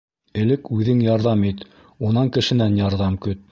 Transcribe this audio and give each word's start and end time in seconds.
Элек 0.43 0.71
үҙең 0.77 1.03
ярҙам 1.07 1.45
ит, 1.51 1.63
унан 2.09 2.35
кешенән 2.39 2.83
ярҙам 2.83 3.23
көт. 3.27 3.49